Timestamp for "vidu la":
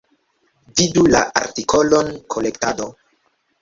0.79-1.23